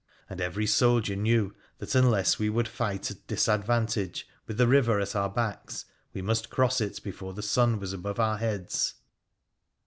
[0.31, 5.15] And every soldier knew that, unless we would fight at disadvantage, with the river at
[5.15, 8.95] our backs, we must cross it before the sun was above our heads.